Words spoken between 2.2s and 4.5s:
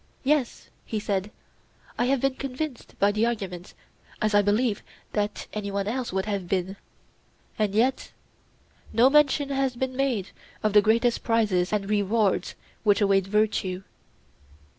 been convinced by the argument, as I